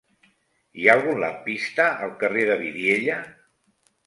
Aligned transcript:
Hi 0.83 0.87
ha 0.87 0.95
algun 0.99 1.21
lampista 1.23 1.85
al 2.07 2.17
carrer 2.25 2.47
de 2.53 2.57
Vidiella? 2.63 3.21